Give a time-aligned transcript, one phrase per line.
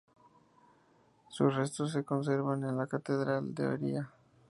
[1.29, 4.11] Sus restos se conservan en la catedral de Oria.